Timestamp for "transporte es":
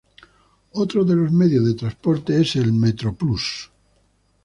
1.75-2.55